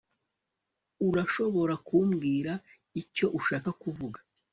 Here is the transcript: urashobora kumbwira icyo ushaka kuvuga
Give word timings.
urashobora 1.07 1.73
kumbwira 1.87 2.51
icyo 3.01 3.27
ushaka 3.39 3.69
kuvuga 3.81 4.19